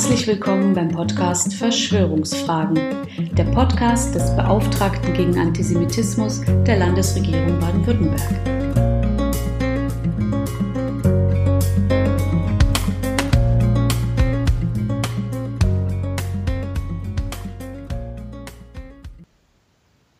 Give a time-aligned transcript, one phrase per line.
[0.00, 8.30] Herzlich willkommen beim Podcast Verschwörungsfragen, der Podcast des Beauftragten gegen Antisemitismus der Landesregierung Baden-Württemberg.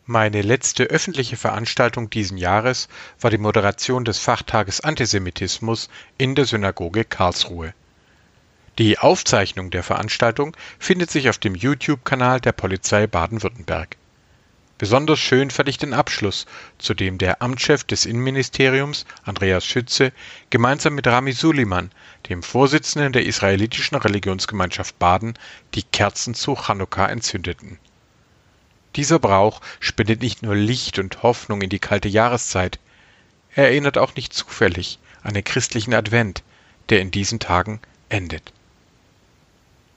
[0.04, 2.88] Meine letzte öffentliche Veranstaltung diesen Jahres
[3.18, 5.88] war die Moderation des Fachtages Antisemitismus
[6.18, 7.72] in der Synagoge Karlsruhe.
[8.80, 13.96] Die Aufzeichnung der Veranstaltung findet sich auf dem YouTube-Kanal der Polizei Baden-Württemberg.
[14.78, 16.46] Besonders schön fand ich den Abschluss,
[16.78, 20.12] zu dem der Amtschef des Innenministeriums, Andreas Schütze,
[20.48, 21.92] gemeinsam mit Rami Suliman,
[22.28, 25.34] dem Vorsitzenden der israelitischen Religionsgemeinschaft Baden,
[25.74, 27.78] die Kerzen zu Chanukka entzündeten
[28.96, 32.80] dieser Brauch spendet nicht nur Licht und Hoffnung in die kalte Jahreszeit,
[33.54, 36.42] er erinnert auch nicht zufällig an den christlichen Advent,
[36.88, 38.52] der in diesen Tagen endet.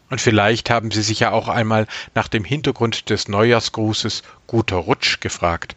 [0.09, 5.19] Und vielleicht haben Sie sich ja auch einmal nach dem Hintergrund des Neujahrsgrußes Guter Rutsch
[5.19, 5.75] gefragt.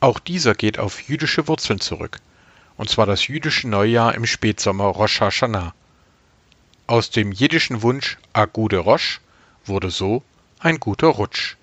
[0.00, 2.20] Auch dieser geht auf jüdische Wurzeln zurück,
[2.76, 5.72] und zwar das jüdische Neujahr im Spätsommer Rosh Hashanah.
[6.86, 9.22] Aus dem jiddischen Wunsch A Gude Rosh
[9.64, 10.22] wurde so
[10.58, 11.56] ein guter Rutsch.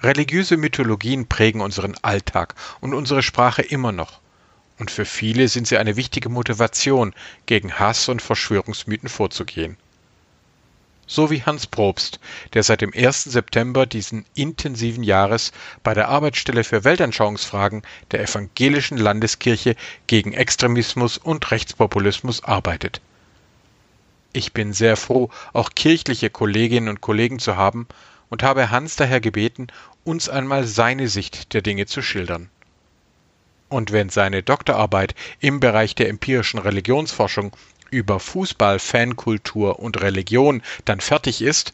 [0.00, 4.20] Religiöse Mythologien prägen unseren Alltag und unsere Sprache immer noch.
[4.78, 7.14] Und für viele sind sie eine wichtige Motivation,
[7.46, 9.76] gegen Hass und Verschwörungsmythen vorzugehen.
[11.06, 12.18] So wie Hans Probst,
[12.54, 13.24] der seit dem 1.
[13.24, 15.52] September diesen intensiven Jahres
[15.82, 23.00] bei der Arbeitsstelle für Weltanschauungsfragen der Evangelischen Landeskirche gegen Extremismus und Rechtspopulismus arbeitet.
[24.32, 27.86] Ich bin sehr froh, auch kirchliche Kolleginnen und Kollegen zu haben
[28.30, 29.68] und habe Hans daher gebeten,
[30.02, 32.50] uns einmal seine Sicht der Dinge zu schildern.
[33.68, 37.56] Und wenn seine Doktorarbeit im Bereich der empirischen Religionsforschung
[37.90, 41.72] über Fußball, Fankultur und Religion dann fertig ist,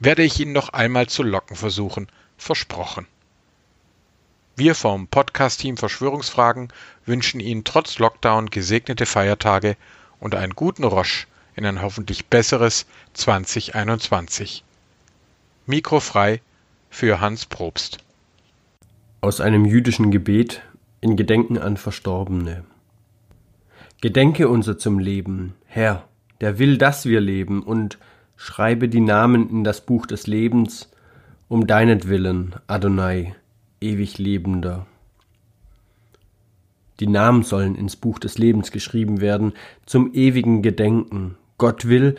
[0.00, 3.06] werde ich ihn noch einmal zu locken versuchen, versprochen.
[4.56, 6.68] Wir vom Podcast-Team Verschwörungsfragen
[7.06, 9.76] wünschen Ihnen trotz Lockdown gesegnete Feiertage
[10.20, 14.62] und einen guten Rosch in ein hoffentlich besseres 2021.
[15.66, 16.40] Mikro frei
[16.90, 17.98] für Hans Probst.
[19.20, 20.62] Aus einem jüdischen Gebet
[21.00, 22.64] in Gedenken an Verstorbene.
[24.04, 26.04] Gedenke unser zum Leben, Herr,
[26.42, 27.98] der will, dass wir leben, und
[28.36, 30.90] schreibe die Namen in das Buch des Lebens,
[31.48, 33.34] um deinetwillen, Adonai,
[33.80, 34.84] ewig Lebender.
[37.00, 39.54] Die Namen sollen ins Buch des Lebens geschrieben werden,
[39.86, 41.36] zum ewigen Gedenken.
[41.56, 42.16] Gott will,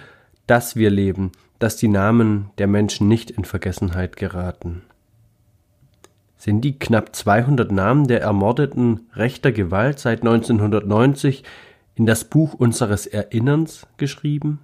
[0.47, 4.81] dass wir leben, dass die Namen der Menschen nicht in Vergessenheit geraten.
[6.35, 11.43] Sind die knapp 200 Namen der Ermordeten rechter Gewalt seit 1990
[11.95, 14.59] in das Buch unseres Erinnerns geschrieben?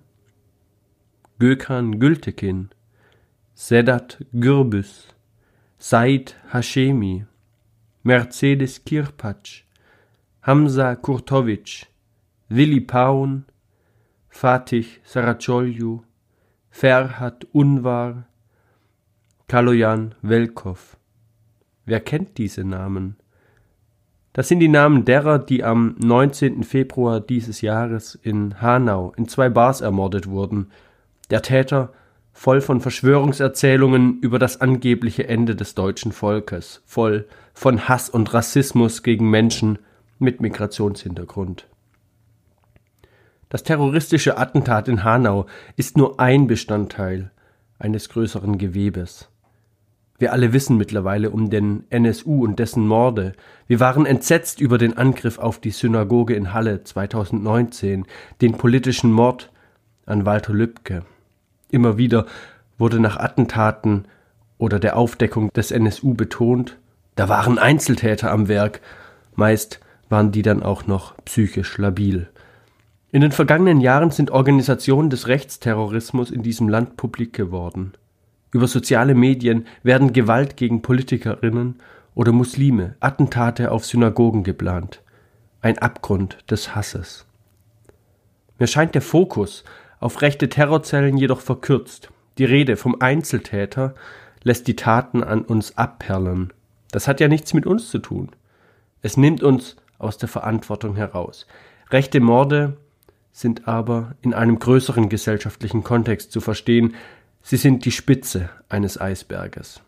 [1.39, 2.69] Gökhan Gültekin,
[3.55, 5.07] Sedat Gürbüz,
[5.77, 7.25] Said Hashemi,
[8.03, 9.63] Mercedes Kirpatsch,
[10.43, 11.87] Hamza Kurtovic,
[12.49, 13.45] Willi Paun,
[14.29, 16.03] Fatih Saracoglu,
[16.69, 18.27] Ferhat Unvar,
[19.47, 20.97] Kaloyan Welkow.
[21.85, 23.20] Wer kennt diese Namen?
[24.33, 26.63] Das sind die Namen derer, die am 19.
[26.63, 30.71] Februar dieses Jahres in Hanau in zwei Bars ermordet wurden.
[31.29, 31.91] Der Täter
[32.31, 39.03] voll von Verschwörungserzählungen über das angebliche Ende des deutschen Volkes, voll von Hass und Rassismus
[39.03, 39.79] gegen Menschen
[40.17, 41.67] mit Migrationshintergrund.
[43.49, 47.31] Das terroristische Attentat in Hanau ist nur ein Bestandteil
[47.79, 49.30] eines größeren Gewebes.
[50.21, 53.33] Wir alle wissen mittlerweile um den NSU und dessen Morde.
[53.65, 58.05] Wir waren entsetzt über den Angriff auf die Synagoge in Halle 2019,
[58.39, 59.51] den politischen Mord
[60.05, 61.01] an Walter Lübcke.
[61.71, 62.27] Immer wieder
[62.77, 64.05] wurde nach Attentaten
[64.59, 66.77] oder der Aufdeckung des NSU betont,
[67.15, 68.79] da waren Einzeltäter am Werk,
[69.33, 72.29] meist waren die dann auch noch psychisch labil.
[73.11, 77.93] In den vergangenen Jahren sind Organisationen des Rechtsterrorismus in diesem Land publik geworden.
[78.51, 81.79] Über soziale Medien werden Gewalt gegen Politikerinnen
[82.15, 85.01] oder Muslime, Attentate auf Synagogen geplant.
[85.61, 87.25] Ein Abgrund des Hasses.
[88.59, 89.63] Mir scheint der Fokus
[89.99, 92.09] auf rechte Terrorzellen jedoch verkürzt.
[92.37, 93.95] Die Rede vom Einzeltäter
[94.43, 96.51] lässt die Taten an uns abperlen.
[96.91, 98.29] Das hat ja nichts mit uns zu tun.
[99.01, 101.47] Es nimmt uns aus der Verantwortung heraus.
[101.89, 102.77] Rechte Morde
[103.31, 106.95] sind aber in einem größeren gesellschaftlichen Kontext zu verstehen,
[107.41, 109.81] sie sind die Spitze eines Eisberges.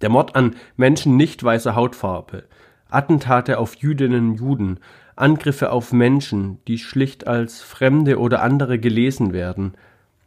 [0.00, 2.44] Der Mord an Menschen nicht weißer Hautfarbe,
[2.88, 4.80] Attentate auf Jüdinnen und Juden,
[5.16, 9.74] Angriffe auf Menschen, die schlicht als Fremde oder andere gelesen werden,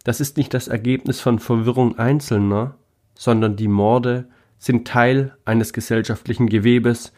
[0.03, 2.75] das ist nicht das Ergebnis von Verwirrung Einzelner,
[3.15, 4.27] sondern die Morde
[4.57, 7.11] sind Teil eines gesellschaftlichen Gewebes,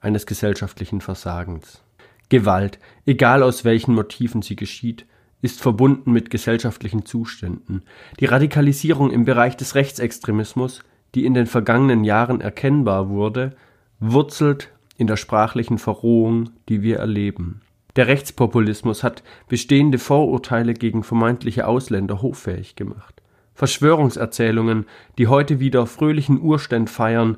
[0.00, 1.82] eines gesellschaftlichen Versagens.
[2.28, 5.06] Gewalt, egal aus welchen Motiven sie geschieht,
[5.44, 7.82] ist verbunden mit gesellschaftlichen Zuständen.
[8.18, 10.82] Die Radikalisierung im Bereich des Rechtsextremismus,
[11.14, 13.54] die in den vergangenen Jahren erkennbar wurde,
[14.00, 17.60] wurzelt in der sprachlichen Verrohung, die wir erleben.
[17.94, 23.20] Der Rechtspopulismus hat bestehende Vorurteile gegen vermeintliche Ausländer hoffähig gemacht.
[23.52, 24.86] Verschwörungserzählungen,
[25.18, 27.36] die heute wieder fröhlichen Urständ feiern,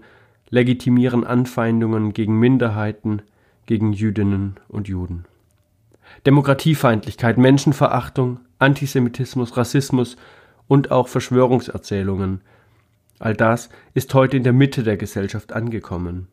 [0.49, 3.23] legitimieren Anfeindungen gegen Minderheiten,
[3.67, 5.25] gegen Jüdinnen und Juden.
[6.27, 10.17] Demokratiefeindlichkeit, Menschenverachtung, Antisemitismus, Rassismus
[10.69, 12.41] und auch Verschwörungserzählungen.
[13.19, 16.29] All das ist heute in der Mitte der Gesellschaft angekommen.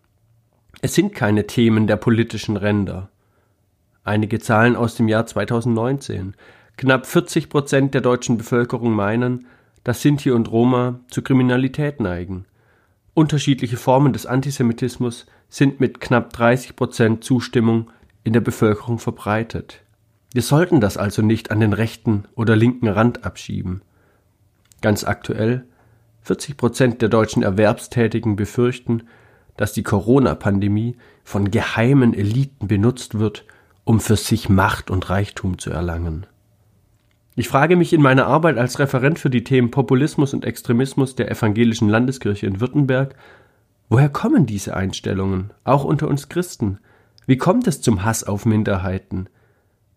[0.82, 3.10] Es sind keine Themen der politischen Ränder.
[4.04, 6.36] Einige Zahlen aus dem Jahr 2019.
[6.76, 9.48] Knapp 40 Prozent der deutschen Bevölkerung meinen,
[9.84, 12.46] dass Sinti und Roma zu Kriminalität neigen.
[13.14, 17.92] Unterschiedliche Formen des Antisemitismus sind mit knapp 30 Prozent Zustimmung
[18.24, 19.82] in der Bevölkerung verbreitet.
[20.34, 23.82] Wir sollten das also nicht an den rechten oder linken Rand abschieben.
[24.82, 25.66] Ganz aktuell
[26.24, 29.04] 40 Prozent der deutschen Erwerbstätigen befürchten,
[29.58, 33.46] dass die Corona-Pandemie von geheimen Eliten benutzt wird,
[33.84, 36.26] um für sich Macht und Reichtum zu erlangen.
[37.36, 41.30] Ich frage mich in meiner Arbeit als Referent für die Themen Populismus und Extremismus der
[41.30, 43.16] Evangelischen Landeskirche in Württemberg,
[43.90, 46.80] woher kommen diese Einstellungen, auch unter uns Christen?
[47.26, 49.28] Wie kommt es zum Hass auf Minderheiten?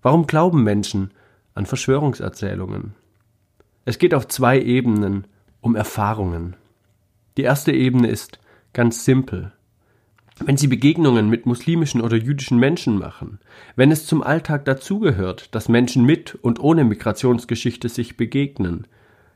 [0.03, 1.11] Warum glauben Menschen
[1.55, 2.95] an Verschwörungserzählungen?
[3.85, 5.27] Es geht auf zwei Ebenen
[5.61, 6.57] um Erfahrungen.
[7.37, 8.39] Die erste Ebene ist
[8.73, 9.53] ganz simpel.
[10.39, 13.41] Wenn Sie Begegnungen mit muslimischen oder jüdischen Menschen machen,
[13.75, 18.87] wenn es zum Alltag dazugehört, dass Menschen mit und ohne Migrationsgeschichte sich begegnen,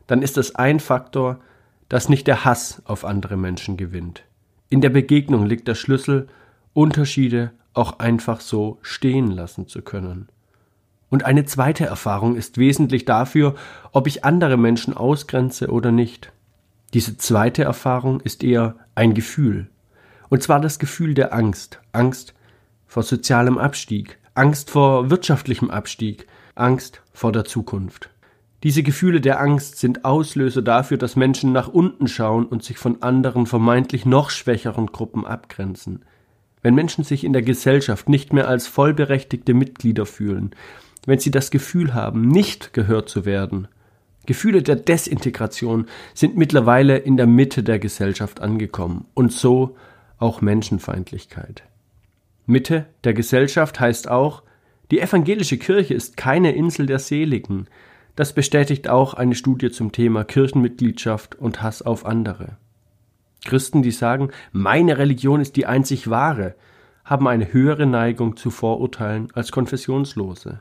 [0.07, 1.41] dann ist das ein Faktor,
[1.89, 4.25] dass nicht der Hass auf andere Menschen gewinnt.
[4.69, 6.29] In der Begegnung liegt der Schlüssel,
[6.75, 10.29] Unterschiede auch einfach so stehen lassen zu können.
[11.09, 13.55] Und eine zweite Erfahrung ist wesentlich dafür,
[13.93, 16.33] ob ich andere Menschen ausgrenze oder nicht.
[16.95, 19.69] Diese zweite Erfahrung ist eher ein Gefühl,
[20.29, 21.81] und zwar das Gefühl der Angst.
[21.93, 22.35] Angst
[22.87, 28.11] vor sozialem Abstieg, Angst vor wirtschaftlichem Abstieg, Angst vor der Zukunft.
[28.63, 33.03] Diese Gefühle der Angst sind Auslöser dafür, dass Menschen nach unten schauen und sich von
[33.03, 36.05] anderen vermeintlich noch schwächeren Gruppen abgrenzen.
[36.63, 40.51] Wenn Menschen sich in der Gesellschaft nicht mehr als vollberechtigte Mitglieder fühlen,
[41.07, 43.69] wenn sie das Gefühl haben, nicht gehört zu werden,
[44.27, 49.77] Gefühle der Desintegration sind mittlerweile in der Mitte der Gesellschaft angekommen und so
[50.19, 51.63] auch Menschenfeindlichkeit.
[52.47, 54.43] Mitte der Gesellschaft heißt auch,
[54.91, 57.67] die evangelische Kirche ist keine Insel der Seligen.
[58.17, 62.57] Das bestätigt auch eine Studie zum Thema Kirchenmitgliedschaft und Hass auf andere.
[63.45, 66.55] Christen, die sagen, meine Religion ist die einzig wahre,
[67.05, 70.61] haben eine höhere Neigung zu Vorurteilen als Konfessionslose.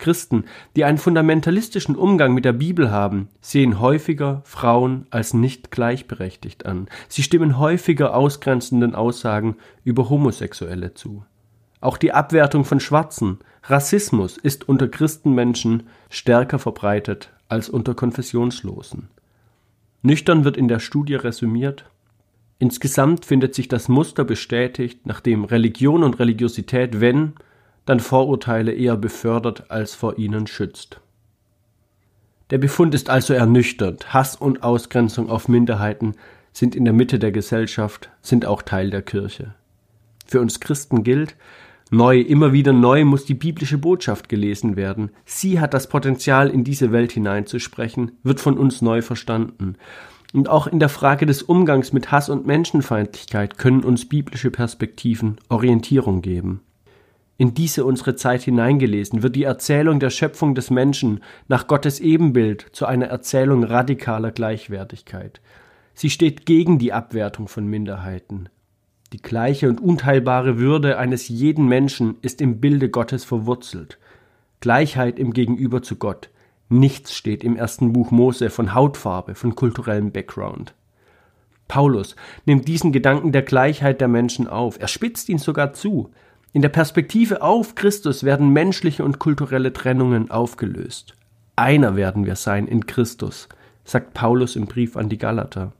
[0.00, 0.44] Christen,
[0.76, 6.88] die einen fundamentalistischen Umgang mit der Bibel haben, sehen häufiger Frauen als nicht gleichberechtigt an.
[7.08, 11.24] Sie stimmen häufiger ausgrenzenden Aussagen über Homosexuelle zu.
[11.80, 19.08] Auch die Abwertung von Schwarzen, Rassismus ist unter Christenmenschen stärker verbreitet als unter Konfessionslosen.
[20.02, 21.84] Nüchtern wird in der Studie resümiert,
[22.60, 27.32] Insgesamt findet sich das Muster bestätigt, nachdem Religion und Religiosität, wenn
[27.86, 31.00] dann Vorurteile eher befördert als vor ihnen schützt.
[32.50, 34.12] Der Befund ist also ernüchternd.
[34.12, 36.16] Hass und Ausgrenzung auf Minderheiten
[36.52, 39.54] sind in der Mitte der Gesellschaft, sind auch Teil der Kirche.
[40.26, 41.36] Für uns Christen gilt,
[41.90, 45.12] neu, immer wieder neu muss die biblische Botschaft gelesen werden.
[45.24, 49.76] Sie hat das Potenzial, in diese Welt hineinzusprechen, wird von uns neu verstanden.
[50.32, 55.38] Und auch in der Frage des Umgangs mit Hass und Menschenfeindlichkeit können uns biblische Perspektiven
[55.48, 56.62] Orientierung geben
[57.40, 62.66] in diese unsere Zeit hineingelesen, wird die Erzählung der Schöpfung des Menschen nach Gottes Ebenbild
[62.72, 65.40] zu einer Erzählung radikaler Gleichwertigkeit.
[65.94, 68.50] Sie steht gegen die Abwertung von Minderheiten.
[69.14, 73.98] Die gleiche und unteilbare Würde eines jeden Menschen ist im Bilde Gottes verwurzelt.
[74.60, 76.28] Gleichheit im Gegenüber zu Gott.
[76.72, 80.72] Nichts steht im ersten Buch Mose von Hautfarbe, von kulturellem Background.
[81.66, 82.14] Paulus
[82.46, 84.80] nimmt diesen Gedanken der Gleichheit der Menschen auf.
[84.80, 86.12] Er spitzt ihn sogar zu.
[86.52, 91.14] In der Perspektive auf Christus werden menschliche und kulturelle Trennungen aufgelöst.
[91.56, 93.48] Einer werden wir sein in Christus,
[93.84, 95.72] sagt Paulus im Brief an die Galater.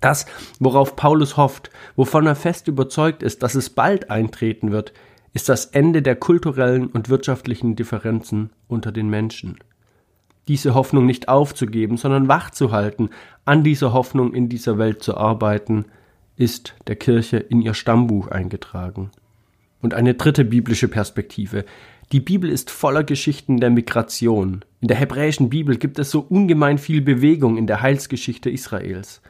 [0.00, 0.24] Das,
[0.58, 4.94] worauf Paulus hofft, wovon er fest überzeugt ist, dass es bald eintreten wird,
[5.34, 9.58] ist das Ende der kulturellen und wirtschaftlichen Differenzen unter den Menschen.
[10.48, 13.10] Diese Hoffnung nicht aufzugeben, sondern wachzuhalten,
[13.44, 15.86] an dieser Hoffnung in dieser Welt zu arbeiten,
[16.36, 19.10] ist der Kirche in ihr Stammbuch eingetragen.
[19.80, 21.64] Und eine dritte biblische Perspektive.
[22.12, 24.64] Die Bibel ist voller Geschichten der Migration.
[24.80, 29.22] In der hebräischen Bibel gibt es so ungemein viel Bewegung in der Heilsgeschichte Israels.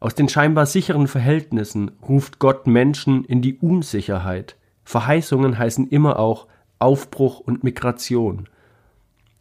[0.00, 4.56] Aus den scheinbar sicheren Verhältnissen ruft Gott Menschen in die Unsicherheit.
[4.84, 6.46] Verheißungen heißen immer auch
[6.78, 8.48] Aufbruch und Migration.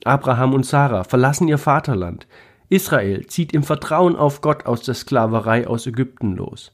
[0.04, 2.28] Abraham und Sarah verlassen ihr Vaterland.
[2.70, 6.72] Israel zieht im Vertrauen auf Gott aus der Sklaverei aus Ägypten los.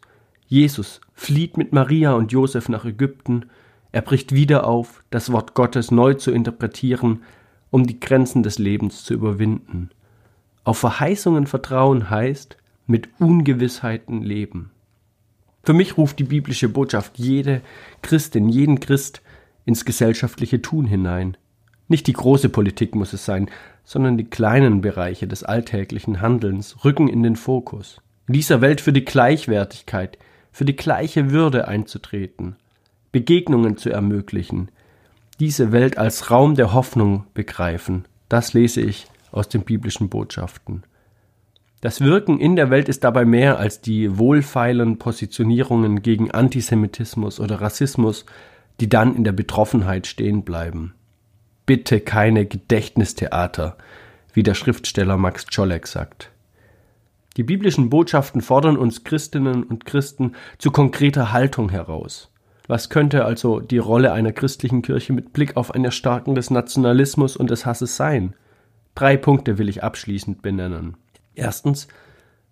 [0.48, 3.46] Jesus flieht mit Maria und Josef nach Ägypten.
[3.92, 7.24] Er bricht wieder auf, das Wort Gottes neu zu interpretieren,
[7.72, 9.90] um die Grenzen des Lebens zu überwinden.
[10.64, 14.72] Auf Verheißungen vertrauen heißt, mit Ungewissheiten leben.
[15.64, 17.62] Für mich ruft die biblische Botschaft jede
[18.04, 19.22] Christin, jeden Christ
[19.66, 21.38] ins gesellschaftliche Tun hinein.
[21.88, 23.50] Nicht die große Politik muss es sein,
[23.84, 28.02] sondern die kleinen Bereiche des alltäglichen Handelns rücken in den Fokus.
[28.28, 30.18] In dieser Welt für die Gleichwertigkeit,
[30.52, 32.56] für die gleiche Würde einzutreten,
[33.12, 34.70] Begegnungen zu ermöglichen,
[35.40, 40.84] diese Welt als Raum der Hoffnung begreifen, das lese ich aus den biblischen Botschaften.
[41.82, 47.62] Das Wirken in der Welt ist dabei mehr als die wohlfeilen Positionierungen gegen Antisemitismus oder
[47.62, 48.26] Rassismus,
[48.80, 50.96] die dann in der Betroffenheit stehen bleiben.
[51.66, 53.78] Bitte keine Gedächtnistheater,
[54.34, 56.32] wie der Schriftsteller Max Czolek sagt.
[57.38, 62.30] Die biblischen Botschaften fordern uns Christinnen und Christen zu konkreter Haltung heraus.
[62.68, 67.36] Was könnte also die Rolle einer christlichen Kirche mit Blick auf ein Erstarken des Nationalismus
[67.36, 68.34] und des Hasses sein?
[68.96, 70.96] Drei Punkte will ich abschließend benennen.
[71.36, 71.88] Erstens,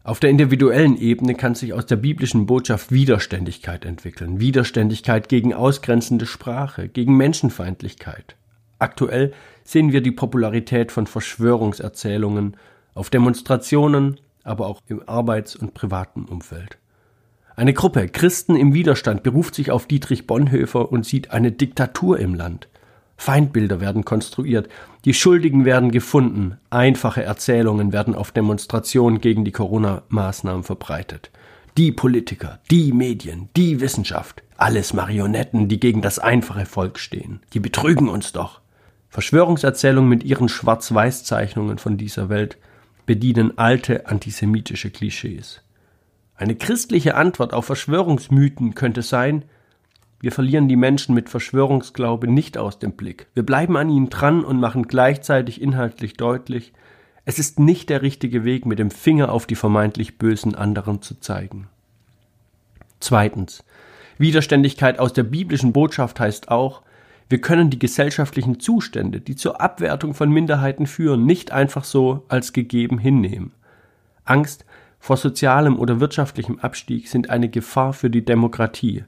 [0.03, 4.41] auf der individuellen Ebene kann sich aus der biblischen Botschaft Widerständigkeit entwickeln.
[4.41, 8.35] Widerständigkeit gegen ausgrenzende Sprache, gegen Menschenfeindlichkeit.
[8.83, 9.31] Aktuell
[9.63, 12.57] sehen wir die Popularität von Verschwörungserzählungen
[12.93, 16.77] auf Demonstrationen, aber auch im Arbeits- und privaten Umfeld.
[17.55, 22.33] Eine Gruppe Christen im Widerstand beruft sich auf Dietrich Bonhoeffer und sieht eine Diktatur im
[22.33, 22.67] Land.
[23.15, 24.67] Feindbilder werden konstruiert,
[25.05, 31.31] die Schuldigen werden gefunden, einfache Erzählungen werden auf Demonstrationen gegen die Corona-Maßnahmen verbreitet.
[31.77, 37.39] Die Politiker, die Medien, die Wissenschaft, alles Marionetten, die gegen das einfache Volk stehen.
[37.53, 38.62] Die betrügen uns doch.
[39.13, 42.57] Verschwörungserzählungen mit ihren Schwarz-Weiß-Zeichnungen von dieser Welt
[43.05, 45.61] bedienen alte antisemitische Klischees.
[46.35, 49.45] Eine christliche Antwort auf Verschwörungsmythen könnte sein,
[50.19, 53.27] wir verlieren die Menschen mit Verschwörungsglaube nicht aus dem Blick.
[53.35, 56.73] Wir bleiben an ihnen dran und machen gleichzeitig inhaltlich deutlich,
[57.23, 61.19] es ist nicht der richtige Weg, mit dem Finger auf die vermeintlich bösen anderen zu
[61.19, 61.67] zeigen.
[62.99, 63.63] Zweitens.
[64.17, 66.81] Widerständigkeit aus der biblischen Botschaft heißt auch,
[67.33, 72.53] wir können die gesellschaftlichen Zustände, die zur Abwertung von Minderheiten führen, nicht einfach so als
[72.53, 73.53] gegeben hinnehmen.
[74.23, 74.65] Angst
[74.99, 79.05] vor sozialem oder wirtschaftlichem Abstieg sind eine Gefahr für die Demokratie.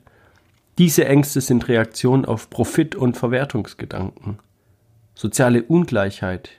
[0.79, 4.39] Diese Ängste sind Reaktion auf Profit- und Verwertungsgedanken.
[5.13, 6.50] Soziale Ungleichheit,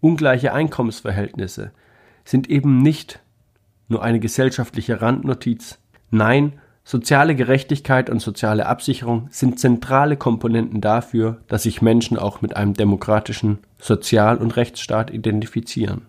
[0.00, 1.72] ungleiche Einkommensverhältnisse
[2.24, 3.20] sind eben nicht
[3.86, 5.78] nur eine gesellschaftliche Randnotiz.
[6.10, 12.56] Nein, soziale Gerechtigkeit und soziale Absicherung sind zentrale Komponenten dafür, dass sich Menschen auch mit
[12.56, 16.02] einem demokratischen Sozial- und Rechtsstaat identifizieren.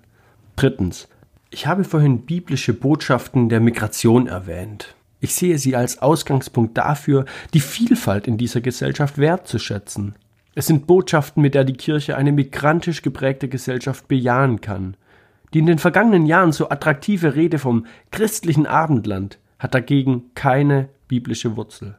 [0.56, 1.08] Drittens.
[1.50, 4.96] Ich habe vorhin biblische Botschaften der Migration erwähnt.
[5.20, 10.16] Ich sehe sie als Ausgangspunkt dafür, die Vielfalt in dieser Gesellschaft wertzuschätzen.
[10.56, 14.98] Es sind Botschaften, mit der die Kirche eine migrantisch geprägte Gesellschaft bejahen kann.
[15.54, 21.56] Die in den vergangenen Jahren so attraktive Rede vom christlichen Abendland hat dagegen keine biblische
[21.56, 21.96] Wurzel.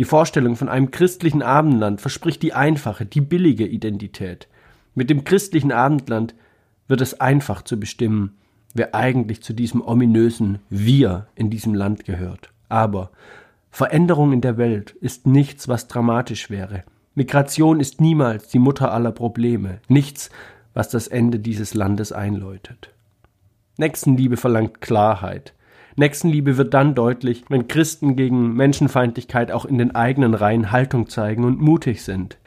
[0.00, 4.48] Die Vorstellung von einem christlichen Abendland verspricht die einfache, die billige Identität.
[4.96, 6.34] Mit dem christlichen Abendland
[6.88, 8.32] wird es einfach zu bestimmen,
[8.74, 12.50] wer eigentlich zu diesem ominösen Wir in diesem Land gehört.
[12.68, 13.12] Aber
[13.70, 16.82] Veränderung in der Welt ist nichts, was dramatisch wäre.
[17.14, 20.30] Migration ist niemals die Mutter aller Probleme, nichts,
[20.74, 22.90] was das Ende dieses Landes einläutet.
[23.76, 25.52] Nächstenliebe verlangt Klarheit.
[25.96, 31.44] Nächstenliebe wird dann deutlich, wenn Christen gegen Menschenfeindlichkeit auch in den eigenen Reihen Haltung zeigen
[31.44, 32.38] und mutig sind.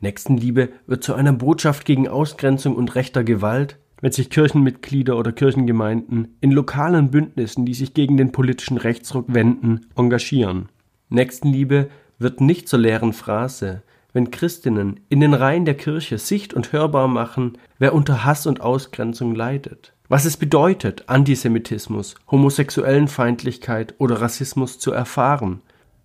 [0.00, 6.36] Nächstenliebe wird zu einer Botschaft gegen Ausgrenzung und rechter Gewalt, wenn sich Kirchenmitglieder oder Kirchengemeinden
[6.40, 10.70] in lokalen Bündnissen, die sich gegen den politischen Rechtsruck wenden, engagieren.
[11.10, 13.82] Nächstenliebe wird nicht zur leeren Phrase,
[14.12, 18.60] wenn Christinnen in den Reihen der Kirche sicht- und hörbar machen, wer unter Hass und
[18.60, 19.92] Ausgrenzung leidet.
[20.10, 25.62] Was es bedeutet, Antisemitismus, Homosexuellenfeindlichkeit oder Rassismus zu erfahren.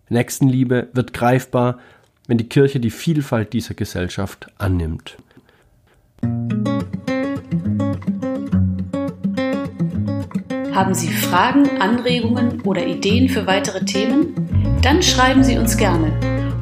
[0.10, 1.80] Nächstenliebe wird greifbar,
[2.28, 5.18] wenn die Kirche die Vielfalt dieser Gesellschaft annimmt.
[10.72, 14.78] Haben Sie Fragen, Anregungen oder Ideen für weitere Themen?
[14.84, 16.35] Dann schreiben Sie uns gerne